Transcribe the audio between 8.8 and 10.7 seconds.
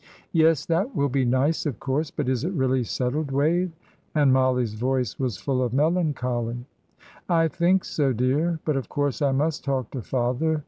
course, I must talk to father.